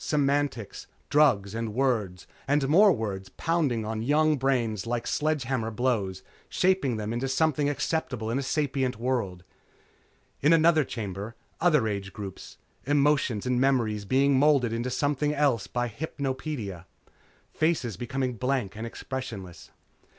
[0.03, 0.87] Semantics.
[1.11, 7.13] Drugs and words and more words pounding on young brains like sledgehammer blows, shaping them
[7.13, 9.43] into something acceptable in a sapient world.
[10.41, 12.57] In other chambers, other age groups.
[12.87, 16.85] Emotion and memory being moulded into something else by hypnopedia.
[17.53, 19.69] Faces becoming blank and expressionless.